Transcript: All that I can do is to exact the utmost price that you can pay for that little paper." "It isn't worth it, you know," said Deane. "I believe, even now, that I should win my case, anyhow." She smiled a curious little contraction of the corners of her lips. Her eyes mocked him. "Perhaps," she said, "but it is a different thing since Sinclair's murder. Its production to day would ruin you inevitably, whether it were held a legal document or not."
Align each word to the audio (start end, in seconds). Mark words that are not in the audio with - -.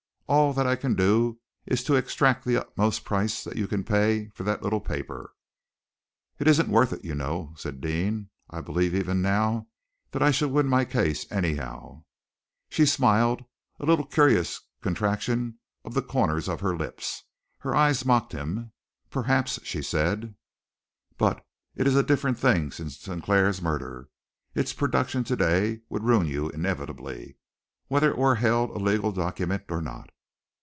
All 0.27 0.53
that 0.53 0.65
I 0.65 0.77
can 0.77 0.95
do 0.95 1.41
is 1.65 1.83
to 1.83 1.95
exact 1.95 2.45
the 2.45 2.55
utmost 2.55 3.03
price 3.03 3.43
that 3.43 3.57
you 3.57 3.67
can 3.67 3.83
pay 3.83 4.29
for 4.29 4.43
that 4.43 4.63
little 4.63 4.79
paper." 4.79 5.33
"It 6.39 6.47
isn't 6.47 6.69
worth 6.69 6.93
it, 6.93 7.03
you 7.03 7.13
know," 7.15 7.53
said 7.57 7.81
Deane. 7.81 8.29
"I 8.49 8.61
believe, 8.61 8.95
even 8.95 9.21
now, 9.21 9.67
that 10.11 10.23
I 10.23 10.31
should 10.31 10.51
win 10.51 10.67
my 10.67 10.85
case, 10.85 11.29
anyhow." 11.29 12.05
She 12.69 12.85
smiled 12.85 13.43
a 13.77 13.83
curious 14.05 14.61
little 14.81 14.81
contraction 14.81 15.59
of 15.83 15.95
the 15.95 16.01
corners 16.01 16.47
of 16.47 16.61
her 16.61 16.77
lips. 16.77 17.23
Her 17.59 17.75
eyes 17.75 18.05
mocked 18.05 18.31
him. 18.31 18.71
"Perhaps," 19.09 19.59
she 19.65 19.81
said, 19.81 20.35
"but 21.17 21.45
it 21.75 21.87
is 21.87 21.95
a 21.97 22.03
different 22.03 22.39
thing 22.39 22.71
since 22.71 22.97
Sinclair's 22.97 23.61
murder. 23.61 24.07
Its 24.55 24.71
production 24.71 25.25
to 25.25 25.35
day 25.35 25.81
would 25.89 26.05
ruin 26.05 26.27
you 26.27 26.49
inevitably, 26.51 27.35
whether 27.89 28.09
it 28.11 28.17
were 28.17 28.35
held 28.35 28.69
a 28.69 28.79
legal 28.79 29.11
document 29.11 29.63
or 29.67 29.81
not." 29.81 30.09